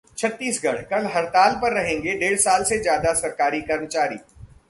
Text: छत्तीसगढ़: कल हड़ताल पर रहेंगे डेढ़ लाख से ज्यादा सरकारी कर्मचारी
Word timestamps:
छत्तीसगढ़: 0.17 0.77
कल 0.83 1.05
हड़ताल 1.15 1.55
पर 1.55 1.73
रहेंगे 1.73 2.13
डेढ़ 2.19 2.39
लाख 2.39 2.65
से 2.67 2.81
ज्यादा 2.83 3.13
सरकारी 3.13 3.61
कर्मचारी 3.61 4.17